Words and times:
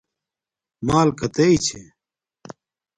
مݳل 0.85 1.09
کَتݵئ 1.19 1.55
چھݺ؟ 1.65 1.81